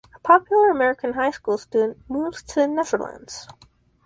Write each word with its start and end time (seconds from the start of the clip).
A 0.15 0.19
popular 0.21 0.71
American 0.71 1.13
high 1.13 1.29
school 1.29 1.59
student 1.59 1.99
moves 2.09 2.41
to 2.41 2.55
the 2.61 2.67
Netherlands. 2.67 3.47